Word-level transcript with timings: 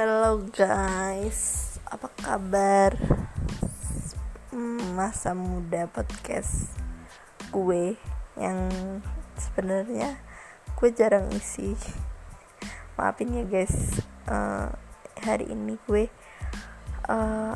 Hello 0.00 0.40
guys, 0.56 1.76
apa 1.84 2.08
kabar? 2.24 2.96
Masa 4.96 5.36
muda 5.36 5.92
podcast 5.92 6.72
gue 7.52 8.00
yang 8.40 8.72
sebenarnya 9.36 10.16
gue 10.72 10.88
jarang 10.96 11.28
isi. 11.36 11.76
Maafin 12.96 13.36
ya 13.36 13.44
guys, 13.44 14.00
uh, 14.24 14.72
hari 15.20 15.52
ini 15.52 15.76
gue 15.84 16.08
uh, 17.04 17.52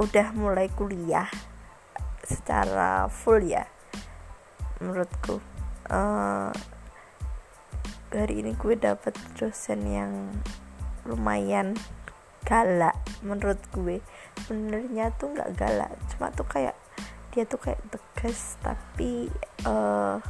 udah 0.00 0.32
mulai 0.32 0.72
kuliah 0.72 1.28
secara 2.24 3.12
full 3.12 3.44
ya, 3.44 3.68
menurutku. 4.80 5.36
Uh, 5.92 6.48
hari 8.08 8.40
ini 8.40 8.56
gue 8.56 8.72
dapet 8.72 9.12
dosen 9.36 9.84
yang 9.84 10.32
lumayan 11.08 11.72
galak 12.44 12.94
menurut 13.24 13.58
gue. 13.72 14.04
Sebenarnya 14.44 15.10
tuh 15.16 15.32
nggak 15.32 15.56
galak 15.56 15.92
cuma 16.14 16.28
tuh 16.30 16.44
kayak 16.44 16.76
dia 17.32 17.48
tuh 17.48 17.60
kayak 17.60 17.80
tegas 17.88 18.56
tapi 18.60 19.32
uh, 19.64 20.20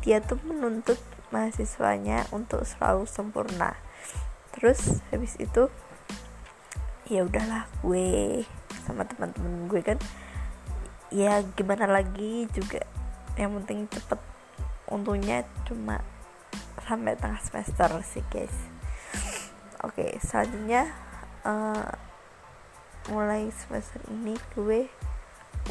dia 0.00 0.24
tuh 0.24 0.40
menuntut 0.48 0.98
mahasiswanya 1.28 2.24
untuk 2.32 2.64
selalu 2.64 3.04
sempurna. 3.04 3.76
Terus 4.56 5.04
habis 5.12 5.36
itu 5.36 5.68
ya 7.06 7.22
udahlah 7.22 7.68
gue 7.84 8.42
sama 8.88 9.06
teman-teman 9.06 9.70
gue 9.70 9.80
kan 9.84 9.98
ya 11.12 11.44
gimana 11.54 11.84
lagi 11.84 12.48
juga. 12.56 12.80
Yang 13.36 13.50
penting 13.62 13.80
cepet 13.92 14.20
untungnya 14.88 15.44
cuma 15.66 16.00
sampai 16.86 17.18
tengah 17.18 17.42
semester 17.42 17.90
sih 18.06 18.22
guys 18.30 18.75
oke 19.84 19.96
okay, 19.96 20.16
selanjutnya 20.22 20.88
uh, 21.44 21.90
mulai 23.12 23.52
semester 23.52 24.02
ini 24.10 24.34
gue 24.56 24.90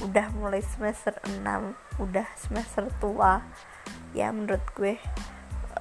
udah 0.03 0.27
mulai 0.35 0.59
semester 0.59 1.15
6 1.23 2.03
udah 2.03 2.27
semester 2.35 2.91
tua. 2.99 3.39
Ya 4.11 4.31
menurut 4.31 4.63
gue 4.75 4.99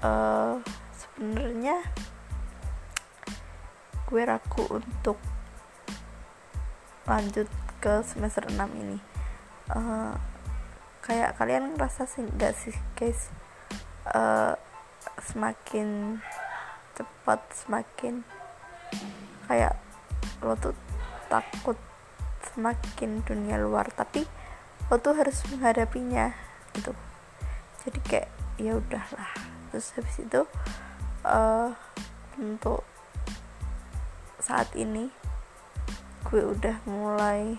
uh, 0.02 0.58
sebenarnya 0.94 1.82
gue 4.06 4.22
ragu 4.22 4.64
untuk 4.70 5.18
lanjut 7.06 7.50
ke 7.82 8.02
semester 8.06 8.46
6 8.46 8.58
ini. 8.78 8.98
Uh, 9.70 10.14
kayak 11.02 11.34
kalian 11.40 11.74
ngerasa 11.74 12.06
sih 12.06 12.26
gak 12.38 12.54
sih 12.54 12.74
guys? 12.94 13.30
Uh, 14.08 14.54
semakin 15.20 16.20
cepat 16.94 17.40
semakin. 17.52 18.24
Kayak 19.50 19.76
lo 20.40 20.56
tuh 20.56 20.74
takut 21.28 21.76
semakin 22.54 23.24
dunia 23.26 23.58
luar 23.58 23.90
tapi 23.90 24.22
lo 24.88 24.96
tuh 25.00 25.14
harus 25.18 25.42
menghadapinya 25.52 26.32
gitu. 26.72 26.92
Jadi 27.84 27.98
kayak 28.06 28.30
ya 28.56 28.78
udahlah. 28.78 29.30
Terus 29.70 29.90
habis 29.98 30.16
itu 30.22 30.42
uh, 31.26 31.74
untuk 32.38 32.86
saat 34.38 34.68
ini 34.76 35.08
gue 36.28 36.42
udah 36.44 36.76
mulai 36.86 37.56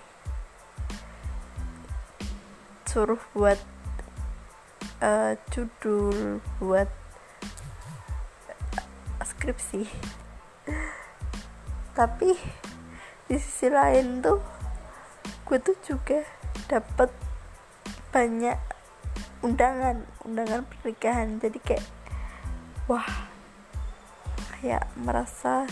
suruh 2.96 3.20
buat 3.36 3.60
uh, 5.04 5.36
judul 5.52 6.40
buat 6.64 6.88
skripsi 9.46 9.86
tapi 11.94 12.34
di 13.30 13.38
sisi 13.38 13.70
lain 13.70 14.18
tuh 14.18 14.42
gue 15.46 15.62
tuh 15.62 15.78
juga 15.86 16.26
dapet 16.66 17.14
banyak 18.10 18.58
undangan 19.46 20.02
undangan 20.26 20.66
pernikahan. 20.66 21.38
Jadi 21.38 21.62
kayak 21.62 21.86
wah 22.90 23.06
kayak 24.58 24.90
merasa 24.98 25.70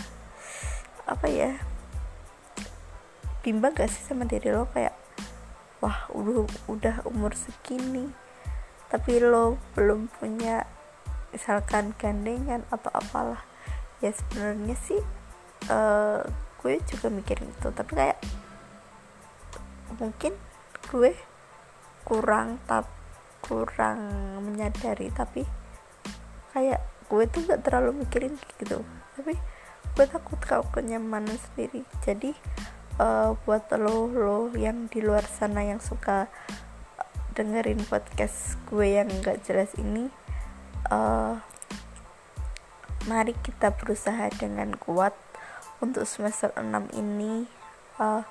apa 1.09 1.25
ya 1.25 1.57
bimbang 3.41 3.73
gak 3.73 3.89
sih 3.89 4.05
sama 4.05 4.29
diri 4.29 4.53
lo? 4.53 4.69
Kayak 4.69 4.93
wah 5.81 6.05
udah 6.13 6.45
udah 6.69 6.95
umur 7.09 7.33
segini 7.33 8.05
tapi 8.93 9.17
lo 9.17 9.57
belum 9.73 10.13
punya 10.21 10.61
misalkan 11.33 11.97
gandengan 11.97 12.61
atau 12.69 12.93
apalah 12.93 13.41
ya 14.03 14.11
sebenarnya 14.11 14.75
sih 14.83 14.99
uh, 15.71 16.19
gue 16.59 16.75
juga 16.83 17.07
mikirin 17.07 17.47
itu 17.47 17.69
tapi 17.71 17.91
kayak 17.95 18.19
mungkin 19.95 20.35
gue 20.91 21.15
kurang 22.03 22.59
tap 22.67 22.91
kurang 23.39 23.99
menyadari 24.43 25.07
tapi 25.15 25.47
kayak 26.51 26.83
gue 27.09 27.23
tuh 27.27 27.41
gak 27.45 27.61
terlalu 27.65 28.05
mikirin 28.05 28.33
gitu. 28.57 28.81
Tapi 29.13 29.35
gue 29.93 30.05
takut 30.09 30.39
kalau 30.41 30.65
kenyamanan 30.73 31.35
sendiri. 31.37 31.85
Jadi 32.01 32.31
uh, 32.97 33.37
buat 33.43 33.67
lo 33.77 34.09
lo 34.09 34.37
yang 34.55 34.87
di 34.87 35.03
luar 35.03 35.25
sana 35.25 35.61
yang 35.61 35.83
suka 35.83 36.31
dengerin 37.33 37.81
podcast 37.89 38.61
gue 38.69 38.97
yang 38.97 39.09
gak 39.21 39.41
jelas 39.45 39.73
ini 39.77 40.09
uh, 40.89 41.37
mari 43.03 43.35
kita 43.43 43.75
berusaha 43.75 44.31
dengan 44.39 44.79
kuat 44.79 45.11
untuk 45.83 46.07
semester 46.07 46.55
6 46.55 46.95
ini. 46.95 47.43
Uh, 47.99 48.23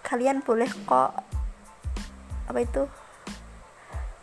kalian 0.00 0.40
boleh 0.40 0.68
kok 0.88 1.12
apa 2.48 2.58
itu? 2.64 2.88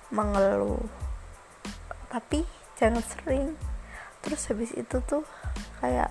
Mengeluh. 0.09 0.81
Tapi 2.09 2.41
jangan 2.81 3.05
sering. 3.05 3.53
Terus 4.25 4.49
habis 4.49 4.73
itu 4.73 4.97
tuh 5.05 5.21
kayak 5.77 6.09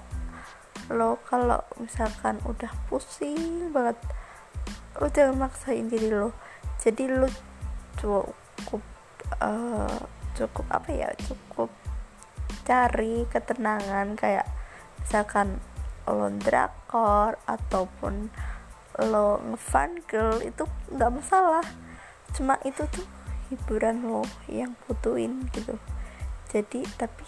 lo 0.90 1.18
kalau 1.26 1.62
misalkan 1.80 2.36
udah 2.44 2.68
pusing 2.90 3.72
banget 3.72 3.96
lo 5.00 5.08
jangan 5.10 5.48
maksain 5.48 5.90
diri 5.90 6.12
lo. 6.12 6.30
Jadi 6.78 7.10
lo 7.10 7.26
cukup 7.98 8.82
uh, 9.42 9.98
cukup 10.38 10.66
apa 10.70 10.90
ya? 10.94 11.08
Cukup 11.18 11.81
cari 12.62 13.26
ketenangan 13.28 14.14
kayak 14.14 14.46
misalkan 15.02 15.58
lo 16.06 16.28
drakor 16.34 17.38
ataupun 17.46 18.30
lo 19.06 19.38
ngefan 19.40 20.02
girl 20.06 20.38
itu 20.42 20.66
nggak 20.92 21.12
masalah. 21.12 21.64
Cuma 22.34 22.58
itu 22.66 22.84
tuh 22.90 23.06
hiburan 23.52 24.04
lo 24.08 24.24
yang 24.48 24.74
butuhin 24.88 25.48
gitu. 25.52 25.78
Jadi 26.52 26.84
tapi 26.98 27.24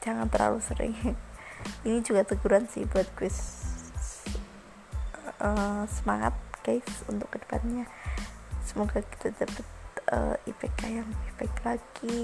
jangan 0.00 0.28
terlalu 0.28 0.60
sering. 0.62 0.96
Ini 1.86 2.02
juga 2.02 2.26
teguran 2.26 2.66
sih 2.66 2.82
buat 2.90 3.06
gue 3.14 3.30
uh, 5.42 5.84
semangat 5.86 6.34
guys 6.62 6.86
untuk 7.06 7.30
ke 7.30 7.38
depannya. 7.42 7.86
Semoga 8.62 9.02
kita 9.02 9.34
dapat 9.34 9.66
uh, 10.10 10.36
IPK 10.46 10.80
yang 11.02 11.06
lebih 11.06 11.32
baik 11.38 11.56
lagi 11.66 12.20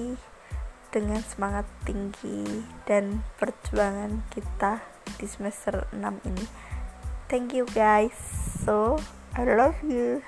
dengan 0.88 1.20
semangat 1.20 1.68
tinggi 1.84 2.64
dan 2.88 3.20
perjuangan 3.36 4.24
kita 4.32 4.80
di 5.20 5.26
semester 5.28 5.84
6 5.92 6.28
ini. 6.28 6.46
Thank 7.28 7.52
you 7.52 7.68
guys. 7.76 8.16
So 8.64 8.96
I 9.36 9.44
love 9.44 9.80
you 9.84 10.24